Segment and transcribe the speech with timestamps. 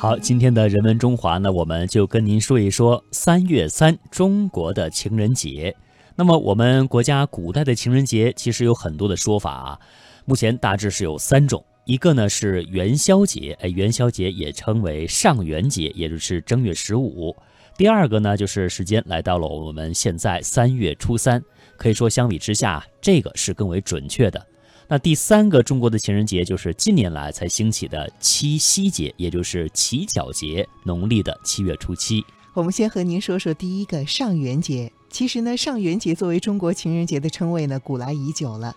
[0.00, 5.74] 好，今天的人文中华呢，我们就跟您说一说三月三中国的情人节。
[6.14, 9.80] 那么我们国家古代的情人节其实有很多的说法啊，
[10.24, 17.34] 目前大致是有三种，一个呢是元宵节，哎，元宵节也称为上元节，也就是正月十五。
[17.76, 21.42] 第二个呢就是时间来到了我们现在三月初三，
[21.76, 24.46] 可以说相比之下，这个是更为准确的。
[24.90, 32.24] 那第三个中国的情人节就是近年来才兴起的七夕节，也就是乞巧节，农历的七月初七。
[32.54, 34.90] 我们先和您说说第一个上元节。
[35.10, 38.74] 其实呢，上元节作为中国情人节的称谓呢，古来已久了。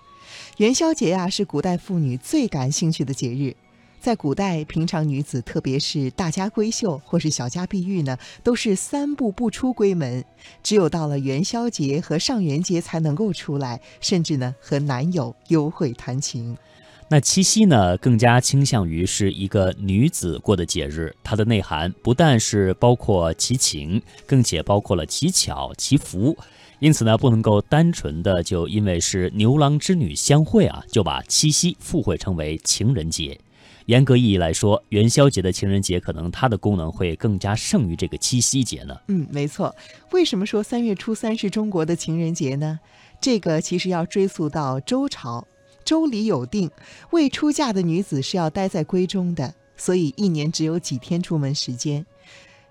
[0.58, 3.56] 元宵节呀，是古代妇女最感兴趣的节日。
[4.02, 10.26] 在古代，平常女子，特别是大家闺秀或是小家碧玉呢，都是三步不出闺门，
[10.64, 16.58] 只有到了元宵节和上元节才能够出来，甚至呢和男友幽会谈情。
[17.10, 26.36] 那七夕呢，更加倾向于是一个女子过的节日，它的内涵不但是包括祈情，更且包括了其巧、祈福，
[26.80, 33.40] 因此呢，不能够单纯的就因为是牛郎织女相会啊，就把七夕附会成为情人节。
[33.88, 38.96] 严格意义来说，元宵节的情人节可能它的功能会更加胜于这个七夕节呢。
[39.08, 39.76] 嗯，没错。
[40.12, 42.80] 为什么说三月初三是中国的情人节呢？
[43.20, 45.46] 这个其实要追溯到周朝，
[45.84, 46.70] 周礼有定，
[47.12, 52.06] 未出嫁的女子是要待在闺中的，所以一年只有几天出门时间。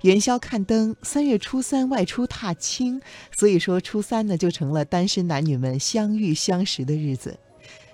[0.02, 3.00] 元宵看灯，三月初三外出踏青，
[3.36, 7.38] 所以说初三呢就成了单身男女们相遇相识的日子。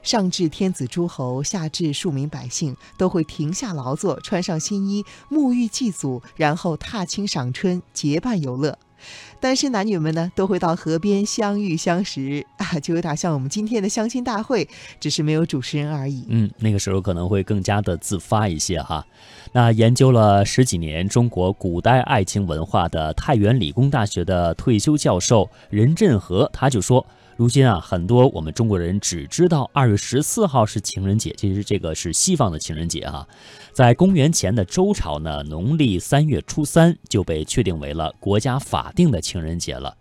[0.07, 8.79] 上至天子诸侯，下至庶民百姓，都会停下劳作，穿上新衣，沐浴祭祖，然后踏青赏春，结伴游乐。
[9.41, 14.69] 单身男女们呢，都会到河边相遇相识啊， 就有点像我们今天的相亲大会，
[15.01, 16.25] 只是没有主持人而已。
[16.29, 19.05] 嗯，那个时候可能会更加的自发一些哈。
[19.53, 27.05] 那研究了十几年中国古代爱情文化的太原理工大学的退休教授任振和，他就说。
[27.37, 33.29] 如今啊，很多我们中国人只知道二月十四号是情人节，其实这个是西方的情人节哈。
[33.75, 39.95] 在公元前的周朝呢，农历三月初三就被确定为了国家法定的情人节了。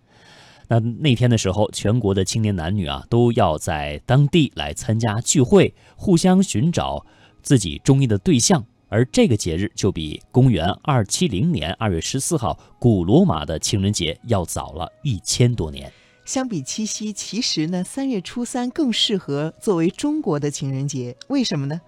[0.69, 7.05] 那那天的时候，全国的青年男女啊，都要在当地来参加聚会，互相寻找
[7.41, 8.65] 自己中意的对象。
[8.87, 15.91] 而这个节日就比公元二七零年二月十四号古罗马的情人节要早了一千多年。
[16.25, 21.15] 相比七夕，其实呢，三月初三更适合作为中国的情人节。
[21.27, 21.79] 为什么呢？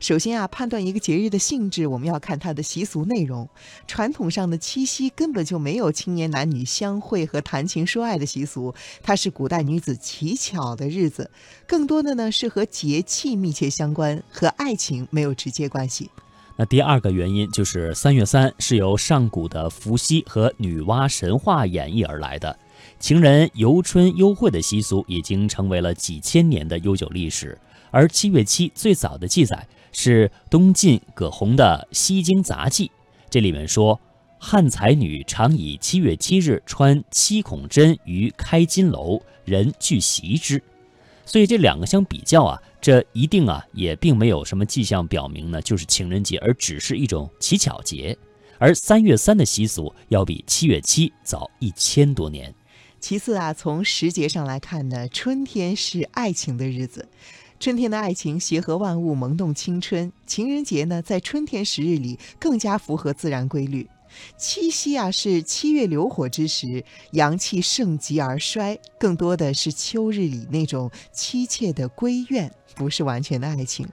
[0.00, 3.48] 首先啊，判断一个节日的性质，我们要看它的习俗内容。
[3.86, 11.30] 传统上的七夕根本就没有青年男女相会和谈情说爱的习俗，它是古代女子乞巧的日子，
[11.66, 16.10] 更多的呢是和节气密切相关，和爱情没有直接关系。
[16.56, 22.58] 那第二个原因就是三月三是由上古的伏羲和女娲神话演绎而来的。
[22.98, 27.58] 情人游春幽会的习俗已经成为了几千年的悠久历史，
[27.90, 32.86] 而七月七最早的记载是东晋葛洪的《西京杂记》，
[33.28, 34.00] 这里面说
[34.38, 40.62] 汉才女常以七月七日穿七孔针于开金楼，人俱习之。
[41.26, 48.16] 所以这两个相比较啊，这一定啊也并没有什么迹象表明呢就是情人节，而只是一种乞巧节。
[48.58, 52.54] 而三月三的习俗要比七月七早一千多年。
[53.04, 57.06] 其次啊，从时节上来看呢，春天是爱情的日子，
[57.60, 60.10] 春天的爱情协和万物，萌动青春。
[60.26, 63.86] 情人节呢，在春天十日里更加符合自然规律。
[64.38, 73.86] 七夕啊，是七月流火之时，阳气盛极而衰，更多的是秋日里那种凄切的闺怨，不是完全的爱情。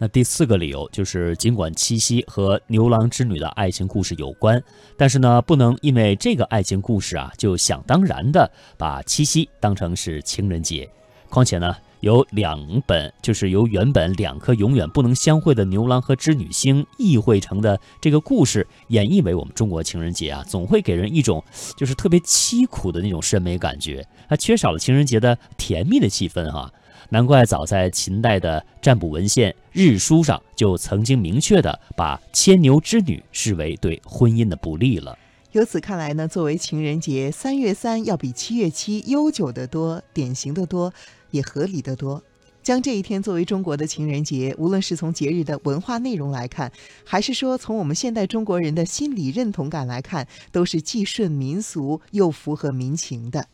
[0.00, 4.62] 那第四个理由就是，尽管七夕和牛郎织女的爱情故事有关，
[4.96, 10.88] 但是呢，不能因为这个爱情故事啊，就想当然的把七夕当成是情人节。
[11.28, 21.42] 况且呢，由两本就是由原本两颗永远不能相会的牛郎和织女星意会成的这个故事演绎为我们中国情人节啊，总会给人一种
[21.76, 26.72] 就是特别凄苦的那种审美感觉，它缺少了情人节的甜蜜的气氛哈。
[27.10, 35.18] 难怪早在秦代的占卜文献《日书》上就曾经明确的把牵牛织女视为对婚姻的不利了。
[35.52, 40.92] 由此看来呢，作为情人节，三月三要比七月七悠久得多、典型的多，
[41.30, 42.22] 也合理的多。
[42.62, 46.70] 将这一天作为中国的情人节，无论是从节日的文化内容来看，
[47.02, 53.46] 还是说从我们现代中国人的心理认同感来看，都是既顺民俗又符合民情的。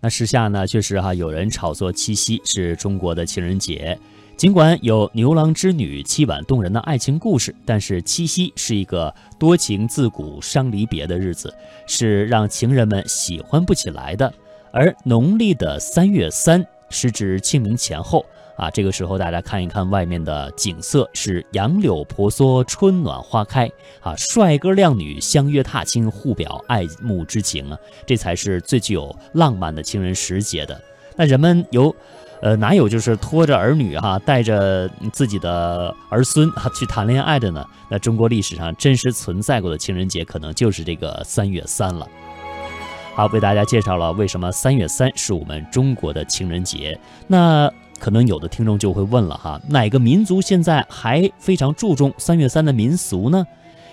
[0.00, 3.98] 那时下呢，确实哈有人炒作七夕是中国的情人节，
[4.36, 11.52] 尽管有牛郎织女凄婉动人的爱情故事，但是七夕是一个多情自古伤离别的日子，
[11.88, 14.32] 是让情人们喜欢不起来的。
[14.70, 18.24] 而农历的三月三是指清明前后
[18.58, 23.70] 啊，这个时候大家看一看外面的景色，是杨柳婆娑，春暖花开
[24.02, 30.78] 啊，帅哥靓女相约踏青，互表爱慕之情啊，这才是最具有浪漫的情人时节的。
[31.16, 31.94] 那人们有。
[32.40, 37.66] 呃，哪有就是拖着儿女哈，带着自己的儿孙哈去谈恋爱的呢？
[37.90, 42.06] 那中国历史上真实存在过的情人节，可能就是这个三月三了。
[43.16, 46.96] 好，为大家介绍了为什么三月三是我们中国的情人节。
[47.26, 53.44] 那可能有的听众就会问了哈，哪个民族现在还非常注重三月三的民俗呢？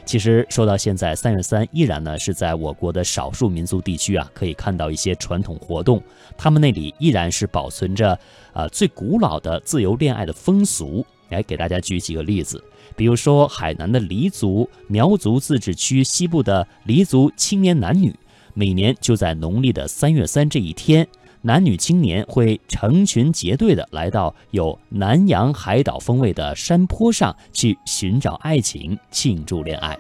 [0.06, 6.02] 其实说到现在，三月三依然呢是在我国的少数民族地区啊，可以看到一些传统活动，
[6.38, 8.18] 他们那里依然是保存着
[8.54, 11.06] 啊最古老的自由恋爱的风俗。
[11.30, 12.63] 来给大家举几个例子，
[12.96, 18.16] 比如说海南的黎族、苗族自治区西部的黎族青年男女，
[18.54, 21.06] 每年就在农历的三月三这一天。
[21.45, 29.95] 男女青年会成群结队的来到有南洋海岛风味的山坡上去寻找爱情，庆祝恋爱。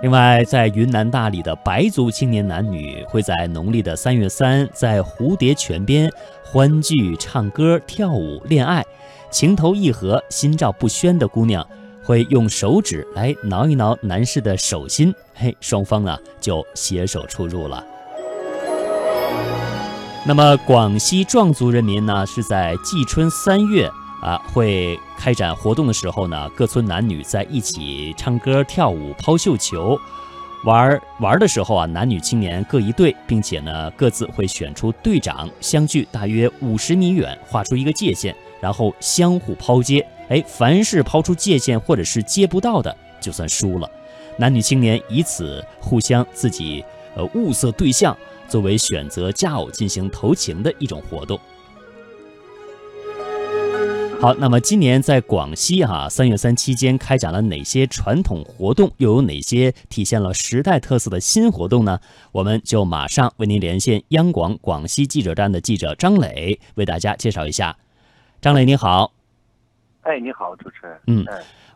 [0.00, 6.10] 另外，在云南大理的白族青年男女会在农历的三月三，在蝴蝶泉边
[6.42, 8.82] 欢聚、唱歌、跳舞、恋爱。
[9.30, 11.66] 情投意合、心照不宣的姑娘
[12.02, 17.84] 会用手指来挠一挠男士的手心，嘿，双方呢就携手出入了。
[20.24, 23.90] 那么，广西壮族人民呢，是在季春三月
[24.22, 29.98] 啊，会开展活动的时候呢，各村男女在一起唱歌、跳舞、抛绣球，
[30.64, 40.06] 玩玩的时候啊，男女青年各一队，并且呢，各自会选出队长，相距大约五十米远，画出一个界限，然后相互抛接。
[40.28, 43.90] 哎，凡是抛出界限或者是接不到的，就算输了。
[44.36, 46.84] 男女青年以此互相自己
[47.16, 48.16] 呃物色对象。
[48.52, 51.40] 作为选择佳偶进行投情的一种活动。
[54.20, 61.98] 好，那么今年在广西哈三月三期间开展了哪些传统活动，又有哪些体现了时代特色的新活动呢？
[62.30, 67.74] 我们就马上为您连线央广广西记者站的记者张磊，为大家介绍一下。
[68.42, 69.14] 张磊，你好。
[70.02, 71.00] 哎，你好，主持人。
[71.06, 71.24] 嗯。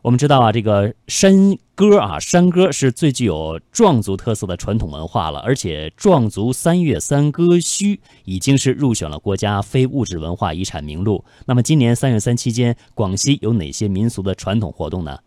[0.02, 1.32] 我们知道啊，这个山
[1.74, 5.40] 歌啊，山歌是最具有壮族特色的传统文化了。
[5.40, 11.24] 而且，壮族三月三歌须已经是入选了国家非物质文化遗产名录。
[11.46, 15.18] 那么，今年三月三期间，广西有哪些民俗的传统活动呢？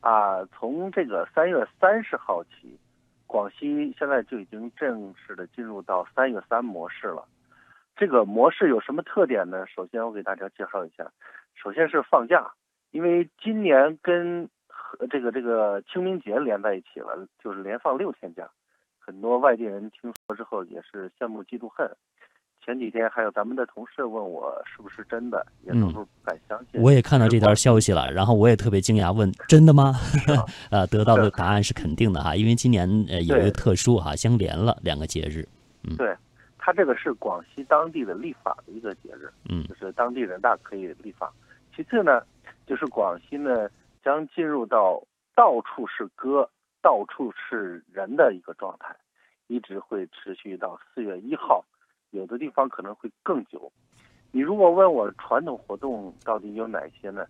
[0.00, 2.78] 啊，从这个三月三十号起，
[3.26, 7.22] 广西现在就已经正式的进入到三月三模式了。
[7.94, 9.66] 这个模式有什么特点呢？
[9.66, 11.12] 首先，我给大家介绍一下。
[11.62, 12.50] 首先是放假。
[12.90, 18.48] 因为今年跟和这个这个清明节连在一起了，就是连放六天假，
[18.98, 21.88] 很多外地人听说之后也是羡慕嫉妒恨。
[22.62, 26.80] 前几天还有咱们的同事问我是不是真的，也都是不敢相信。
[26.80, 29.94] 我也看到这条消息了，然后我也特别惊讶，问 真的吗？
[30.70, 35.46] 呃，得到的答案是肯定的哈，因为今年呃有一个特殊哈，相连了两个节日。
[35.88, 36.14] 嗯，对，
[36.58, 41.32] 它这个是广西当地的立法的一个节日，嗯，就是当地人大可以立法。
[41.80, 42.22] 其次呢。
[42.66, 43.68] 就是广西呢，
[44.04, 45.02] 将进入到
[45.34, 46.48] 到处是歌、
[46.80, 48.94] 到处是人的一个状态，
[49.48, 51.64] 一直会持续到四月一号，
[52.10, 53.72] 有的地方可能会更久。
[54.30, 57.26] 你如果问我传统活动到底有哪些呢？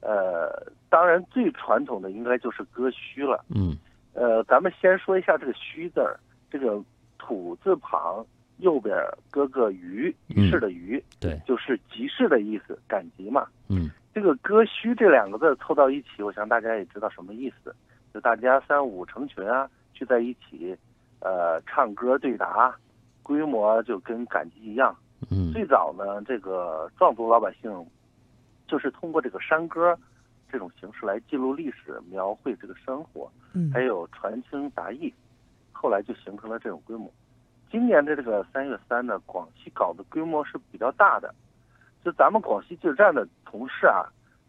[0.00, 3.44] 呃，当然最传统的应该就是歌墟了。
[3.54, 3.76] 嗯。
[4.14, 6.18] 呃，咱们先说一下这个墟字儿，
[6.50, 6.82] 这个
[7.18, 8.26] 土字旁
[8.62, 8.96] 右边
[9.30, 13.46] 搁个鱼，于是的鱼，对，就是集市的意思，赶集嘛。
[13.68, 13.90] 嗯。
[14.14, 17.74] 这个歌须这两个字凑到一起，我想大家也知道什么意思，
[18.12, 20.76] 就大家三五成群啊聚在一起，
[21.20, 22.76] 呃，唱歌对答，
[23.22, 24.94] 规模就跟赶集一样。
[25.30, 27.72] 嗯，最早呢，这个壮族老百姓
[28.66, 29.98] 就是通过这个山歌
[30.50, 35.10] 这种形式来记录历史，描绘这个生活，嗯，还有传情达意，
[35.72, 37.10] 后来就形成了这种规模。
[37.72, 41.34] 今年的这个三月三呢，广西搞的规模是比较大的。
[42.04, 44.04] 就咱们广西记者站的同事啊，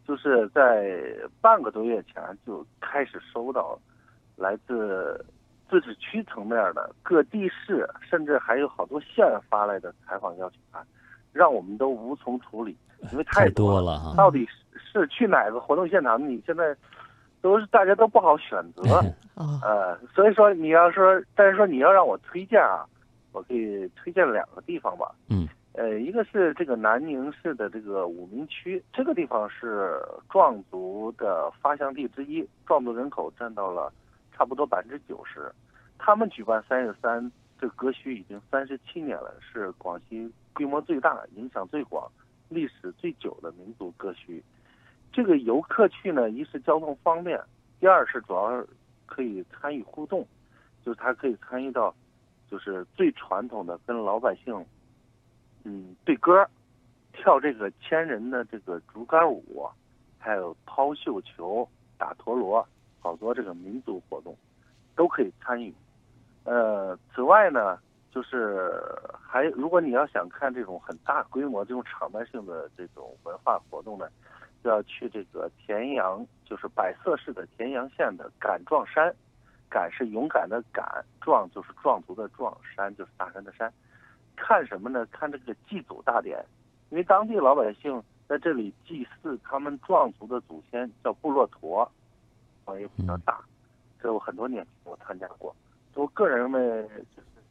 [0.06, 1.02] 就是在
[1.40, 3.80] 半个多月前就开始收到
[4.36, 5.26] 来自
[5.70, 10.86] 自治区层面的各地市，甚至还有好多县发来的采访邀请函，
[11.32, 12.76] 让我们都无从处理，
[13.14, 14.14] 因为太多了哈。
[14.18, 14.46] 到底
[14.92, 16.22] 是去哪个活动现场？
[16.28, 16.76] 你现在
[17.40, 18.82] 都是大家都不好选择
[19.64, 22.86] 呃，所以说你要说，但是说你要让我推荐啊，
[23.34, 25.14] 我可以推荐两个地方吧。
[25.28, 25.48] 嗯。
[25.74, 30.00] 呃，一个是这个南宁市的这个武鸣区，这个地方是
[30.30, 33.92] 壮族的发祥地之一，壮族人口占到了
[34.32, 35.52] 差不多百分之九十。
[35.98, 42.08] 他们举办三月三这个歌墟已经三十七年了，是广西规模最大、影响最广、
[42.50, 44.40] 历史最久的民族歌墟。
[45.12, 47.42] 这个游客去呢，一是交通方便，
[47.80, 48.64] 第二是主要
[49.08, 50.24] 可以参与互动，
[50.86, 51.96] 就是他可以参与到，
[52.54, 54.64] 就是最传统的跟老百姓。
[55.64, 56.48] 嗯，对歌，
[57.12, 59.68] 跳这个千人的这个竹竿舞，
[60.20, 61.68] 还有抛绣球、
[61.98, 62.64] 打陀螺，
[63.00, 64.38] 好多这个民族活动，
[64.96, 65.74] 都可以参与。
[66.44, 67.80] 呃，此外呢，
[68.12, 68.72] 就是
[69.20, 74.08] 还如果你要想看这种很大规模、这种场面性的这种文化活动呢，
[74.64, 79.12] 就要去这个田阳，就是百色市的田阳县的敢壮山。
[79.74, 83.74] 敢是勇敢的敢，壮就是壮族的壮，山就是大山的山。
[84.36, 85.04] 看什么呢？
[85.08, 86.46] 看这个祭祖大典，
[86.92, 91.90] 因为当地老百姓在这里祭祀他们壮族的祖先，叫部落驼，
[92.66, 93.42] 啊也比较大。
[94.00, 95.56] 这我很多年我参加过，
[95.96, 96.58] 我个人呢，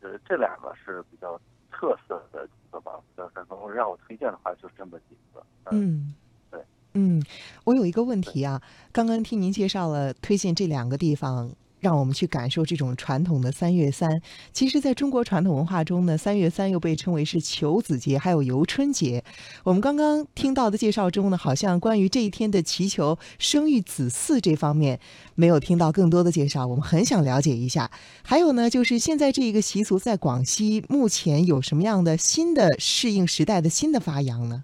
[0.00, 1.36] 就是这两个是比较
[1.72, 2.92] 特色的几个吧。
[3.16, 5.44] 要是能让我推荐的话，就这么几个。
[5.70, 6.14] 嗯，
[6.50, 6.60] 对，
[6.94, 7.20] 嗯，
[7.64, 8.62] 我有一个问题啊，
[8.92, 11.50] 刚刚听您介绍了推荐这两个地方。
[11.82, 14.22] 让我们去感受这种传统的三月三。
[14.52, 19.24] 其实，在中国传统文化中呢，三月三又被称为是求子节，还有游春节。
[19.64, 25.00] 我们刚刚听到的介绍中呢，好像关于这一天的祈求生育子嗣这方面
[25.34, 26.64] 没有听到更多的介绍。
[26.68, 27.90] 我们很想了解一下。
[28.22, 34.62] 还有呢，就是现在这一个习俗在广西目前有什么样的新的适应时代的新的发扬呢？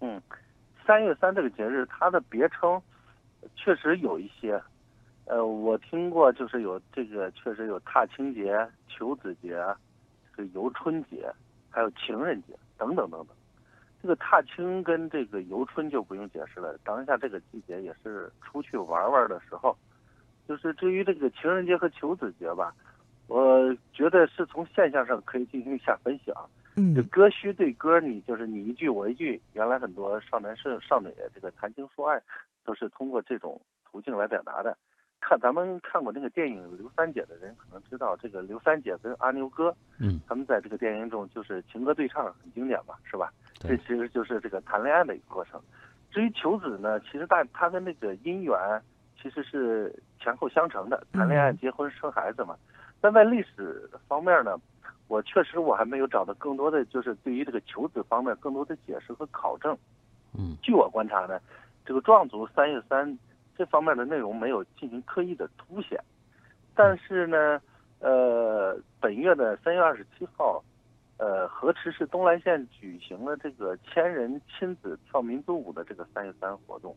[0.00, 0.20] 嗯，
[0.84, 2.82] 三月三这个节日，它的别称
[3.54, 4.60] 确实有一些。
[5.26, 9.62] 呃，我听过，就是有这个，确实有踏青节、求子节，
[10.36, 11.28] 这个游春节，
[11.68, 13.28] 还有情人节等等等等。
[14.00, 19.76] 这个踏青跟这个游春就不用解释了，当下这个季节也是出去玩玩的时候。
[20.46, 22.72] 就是至于这个情人节和求子节吧，
[23.26, 26.46] 我觉得是从现象上可以进行一下分析啊。
[26.76, 26.94] 嗯。
[26.94, 32.22] 这歌虚对歌，你就是你一句我一句，原来很多少男少少女这个谈情说爱，
[32.64, 34.78] 都是通过这种途径来表达的。
[35.28, 43.32] 看咱们看过那个电影《刘三姐》的人，可能知道这个刘三姐跟阿牛哥，嗯，他们在这个电影中就是情歌对唱，很经典嘛，是吧？
[43.58, 45.60] 这其实就是这个谈恋爱的一个过程。
[46.12, 48.56] 至于求子呢，其实大他跟那个姻缘
[49.20, 52.56] 其实是前后相承的，谈恋爱、结婚、生孩子嘛。
[53.00, 54.56] 但在历史方面呢，
[55.08, 59.76] 我确实我还没有找到更多的就是对于这个求子方面更多的解释和考证。
[60.38, 61.40] 嗯，据我观察呢，
[61.84, 63.18] 这个壮族三月三。
[63.56, 65.98] 这方面的内容没有进行刻意的凸显，
[66.74, 67.60] 但是呢，
[68.00, 70.62] 呃，本月的三月二十七号，
[71.16, 76.94] 呃，河池市东来县举行了这个千人亲子跳民族舞的这个三月三活动，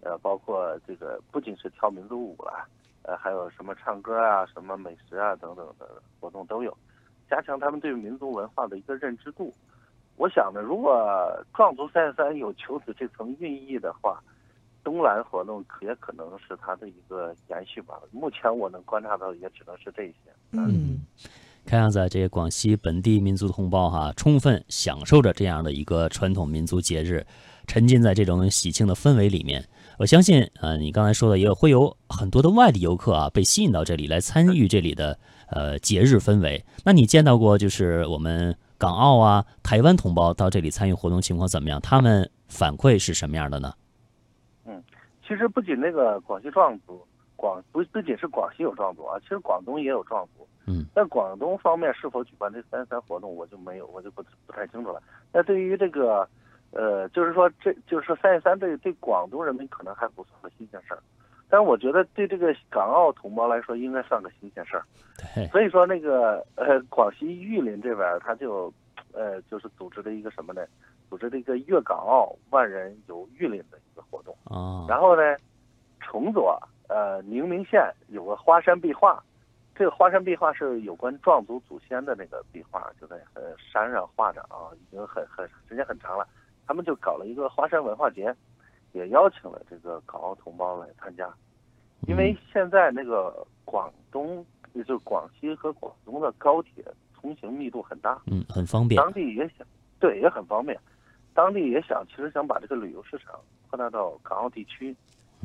[0.00, 2.66] 呃，包括这个不仅是跳民族舞了，
[3.02, 5.86] 呃，还有什么唱歌啊、什么美食啊等等的
[6.18, 6.74] 活动都有，
[7.28, 9.52] 加强他们对民族文化的一个认知度。
[10.16, 14.22] 我想呢，如果壮族三月三有求子这层寓意的话。
[14.82, 17.94] 东兰活动也可能是它的一个延续吧。
[18.10, 20.14] 目前我能观察到，也只能是这些。
[20.52, 21.00] 嗯，
[21.64, 27.26] 看样子这些广西本地民族同胞哈，充分享受着这样的一个传统民族节日，
[27.66, 29.68] 沉浸在这种喜庆的氛围里面。
[29.98, 35.18] 我相信啊，你刚才说的也会有很多的外地游客啊，被吸引到这里来参与这里的
[35.48, 36.64] 呃节日氛围。
[36.84, 41.78] 那你见到过就是我们港澳啊、台湾同胞到这里参与活动情况怎么样？
[41.82, 43.74] 他们反馈是什么样的呢？
[45.30, 47.06] 其实不仅那个广西壮族，
[47.36, 50.44] 广不不仅是广西有壮族啊，其实广东也有壮族。
[50.66, 50.84] 嗯。
[50.92, 55.00] 但广东方面是否举办这三三活动，我就没有，我就不不太清楚了。
[55.32, 56.28] 那对于这个，
[56.72, 60.98] 呃，就是说，这就是说三月三对对广东人民可能还不算个新鲜事儿，
[61.48, 64.82] 但是我觉得对这个港澳同胞来说，应该算个新鲜事儿。
[65.32, 65.46] 对。
[65.46, 68.72] 所以说，那个呃，广西玉林这边他就，
[69.12, 70.66] 呃，就是组织了一个什么呢？
[71.10, 75.22] 组织了一个粤港澳万人游玉林的一个活动啊，然后呢，
[75.98, 76.56] 崇左
[76.88, 79.20] 呃宁明县有个花山壁画，
[79.74, 86.24] 这个花山壁画是有关壮族祖先的那个壁画，就在呃山上画着啊，已经很很时间很长了。
[86.66, 88.32] 他们就搞了一个花山文化节，
[88.92, 91.28] 也邀请了这个港澳同胞来参加，
[92.06, 99.66] 因为现在那个广东也就是广西和广东的高铁通行密度很大，嗯，很方便，当地也想
[99.98, 100.78] 对也很方便。
[101.32, 104.94] 当地也想，其实想把这个旅游市场扩大到港澳地区，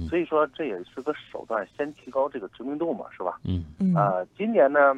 [0.10, 3.40] 所以说这也是个手段，先提高这个知名度嘛，是吧？
[3.44, 4.96] 嗯嗯啊，今年呢，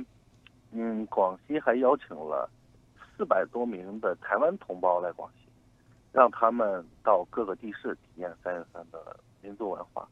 [0.72, 2.50] 嗯，广西还邀请了
[3.16, 5.50] 四百多名的台湾同胞来广西，
[6.12, 10.08] 让他们到各个地市体验三月三的民族文化。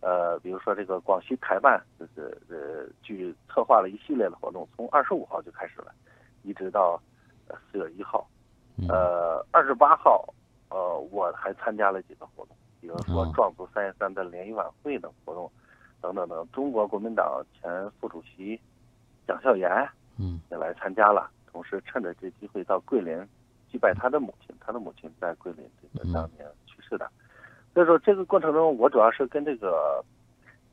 [0.00, 5.92] 呃，比如说这个广西台办就是呃，据策划了一系列的活动，从二十五号就开始了，
[6.42, 7.00] 一直到
[7.70, 8.26] 四月一号。
[8.88, 10.22] 呃，二十八号，
[10.68, 15.50] 呃，我还参加了几个活动，比如说壮族三月三的联谊晚会的活动，
[16.02, 16.46] 等等等。
[16.52, 18.60] 中国国民党前副主席
[19.26, 19.70] 蒋孝严，
[20.18, 21.30] 嗯，也来参加了。
[21.50, 23.18] 同时趁着这机会到桂林
[23.72, 27.10] 祭拜他的母亲，他的母亲在桂林这个当年去世的。
[27.72, 30.04] 所以说这个过程中，我主要是跟这个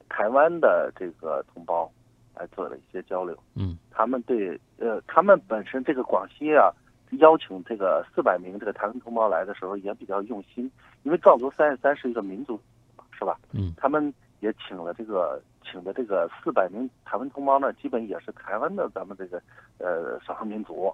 [0.09, 1.89] 台湾的这个同胞
[2.35, 3.37] 来做了一些交流。
[3.55, 6.69] 嗯，他们对呃，他们本身这个广西啊。
[7.19, 10.69] 邀请这个四百名这个台湾同胞来的时候也比较用心，
[11.03, 12.59] 因为壮族三十三是一个民族，
[13.11, 13.37] 是吧？
[13.51, 19.41] 嗯，他们也请了这个请的这个四百名台湾同胞呢，基本也是台湾的咱们这个
[19.77, 20.93] 呃少数民族，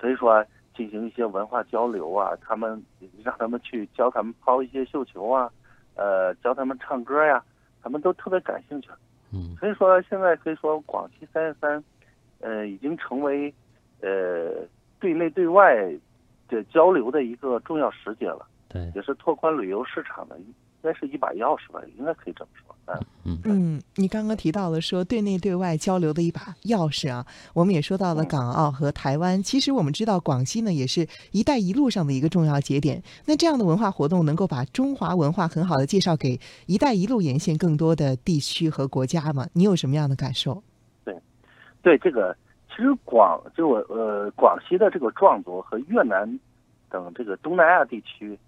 [0.00, 2.82] 所以说进行一些文化交流啊，他们
[3.22, 5.50] 让他们去教他们抛一些绣球啊，
[5.94, 7.42] 呃，教他们唱歌呀，
[7.82, 8.88] 他们都特别感兴趣。
[9.32, 11.82] 嗯，所以说现在可以说广西三十三，
[12.40, 13.54] 呃，已经成为
[14.00, 14.66] 呃。
[15.00, 15.74] 对内对外
[16.48, 22.66] 的交流的一个重要时节了，对，也是拓宽旅游市场的，应该是一把钥匙吧，应该可以这么说。
[23.24, 29.40] 嗯嗯，你刚刚提到了说对内对外交流的一把钥匙啊，我们也说到了港澳和台湾。
[29.40, 33.00] 其实我们知道广西呢也是一带一路上的一个重要节点。
[33.26, 39.46] 那这样的文化活动能够把中华文化很好的介绍给一带一路沿线更多的地区和国家吗？
[39.52, 40.60] 你有什么样的感受？
[41.04, 41.16] 对，
[41.80, 42.36] 对这个。
[42.70, 46.38] 其实广就我呃广西的这个壮族和越南
[46.88, 48.38] 等这个东南亚地区，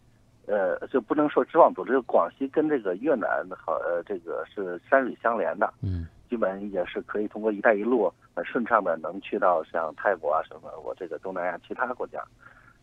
[0.47, 12.23] 呃就不能说直往族，这个广西跟这个越南好呃这个是山水相连的，嗯，基本也是可以通过“一带一路”很顺畅的能去到像泰国啊什么我这个东南亚其他国家，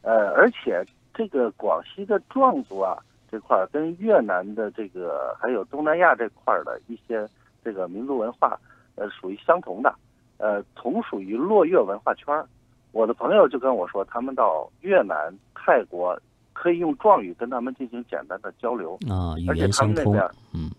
[0.02, 2.98] 呃而且这个广西的壮族啊
[3.32, 7.28] 这块跟越南的这个还有东南亚这块的一些
[7.64, 8.60] 这个民族文化
[8.96, 9.94] 呃属于相同的。
[10.40, 12.48] 呃，同属于落月文化圈儿，
[12.92, 16.20] 我的朋友就跟我说，他们到越南、泰国
[16.54, 20.24] 可以用壮语跟他们进行简单的交流啊，而且他们那边，
[20.54, 20.72] 嗯，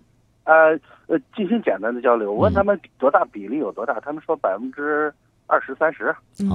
[0.44, 2.33] 呃呃，进行简单的交流。
[2.33, 5.12] 我问他们多大比例有多大，他们说百分之
[5.46, 6.51] 二十三十，嗯，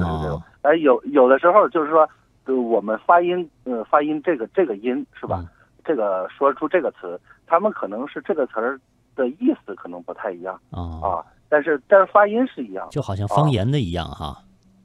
[0.63, 2.09] 哎，有有的时候就是说，
[2.45, 5.45] 呃，我们发音，呃，发音这个这个音是吧？
[5.83, 8.79] 这个说出这个词，他们可能是这个词儿
[9.15, 11.23] 的意思可能不太一样啊。
[11.55, 14.43] 但是但是发音是一样，就好像方言的一样哈。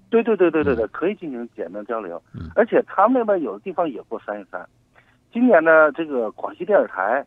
[0.09, 2.22] 对对对对对对，可以进行简单交流。
[2.33, 2.48] 嗯。
[2.54, 4.64] 而且他们那边有的地方也过三月三。
[5.33, 7.26] 今年呢，这个广西电视台，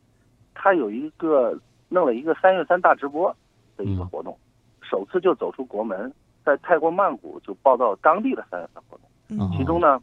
[0.54, 3.36] 他有一个弄了一个三月三大直播
[3.76, 4.38] 的一个活动，
[4.82, 6.10] 首次就走出国门，
[6.46, 9.10] 在泰国曼谷就报道当地的三月三活动。
[9.28, 9.52] 嗯。
[9.58, 10.02] 其中呢，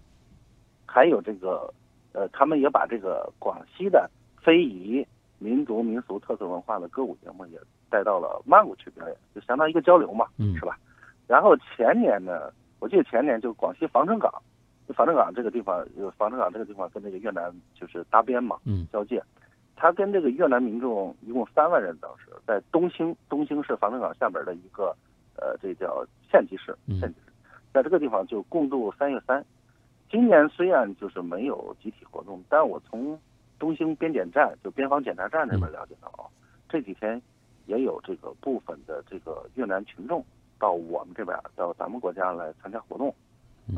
[0.85, 1.73] 还有这个，
[2.13, 4.11] 呃，他们也把这个广西的
[4.43, 5.03] 非遗、
[5.39, 7.59] 民族民俗特色文化的歌舞节目也。
[7.91, 10.79] 带到了曼谷去表演，就相当于一个交流嘛，嗯是吧？
[11.27, 14.33] 然后前年呢，我记得前年就广西防城港，
[14.95, 15.85] 防城港这个地方，
[16.17, 19.23] 防城港这个地方跟那个越南就是搭边嘛，嗯交界。
[19.77, 24.95] 他跟这个越南民众一共三万人，当时在东兴，东兴是防城港下边的一个，
[25.37, 27.33] 呃，这叫县级市，县级市，
[27.73, 29.43] 在这个地方就共度三月三。
[30.11, 33.19] 今年虽然就是没有集体活动，但我从
[33.59, 36.29] 东兴边检站，就边防检查站那边了解到啊，
[36.69, 37.23] 这几天。
[37.71, 40.25] 也有这个部分的这个越南群众
[40.59, 43.15] 到我们这边，到咱们国家来参加活动，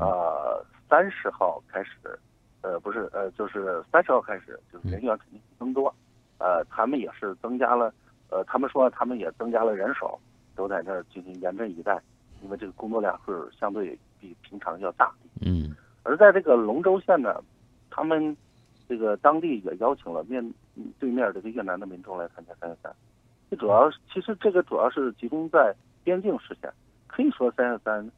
[0.01, 2.19] 呃，三十号开始，
[2.63, 5.95] 呃，不是，呃，就是三十号开始，就是人员肯定增多，
[6.39, 7.93] 呃，他们也是增加了，
[8.31, 10.19] 呃，他们说他们也增加了人手，
[10.57, 12.01] 都在那儿进行严阵以待，
[12.43, 15.13] 因为这个工作量是相对比平常要大。
[15.43, 17.45] 嗯，而在这个龙州县呢，
[17.91, 18.35] 他们
[18.89, 20.43] 这个当地也邀请了面
[20.99, 22.91] 对面这个越南的民众来参加三月三。
[23.57, 26.73] 主要其实这个主要是集中在边境实现，
[27.07, 28.11] 可以说三月三，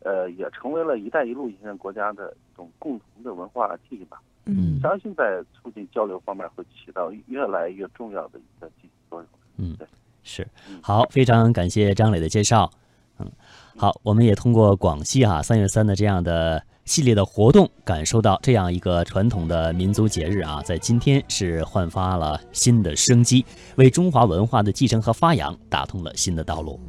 [0.00, 4.20] 呃，也成为了一带一路沿线国家的一种共同的文化记忆吧。
[4.44, 9.28] 嗯，相信在促进交流方面会起到越来越重要的一个积极作用。
[9.56, 9.86] 嗯，对，
[10.22, 10.46] 是。
[10.82, 12.70] 好，非常感谢张磊的介绍。
[13.18, 13.30] 嗯，
[13.76, 16.62] 好，我们也通过广西啊三月三的这样的。
[16.84, 23.44] 系列的活动，感受到这样一个传统的民族节日啊，在今天是焕发了新的生机，
[23.76, 26.80] 为中华文化的继承和发扬打通了新的道路。